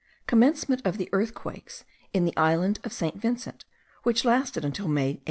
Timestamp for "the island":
2.25-2.79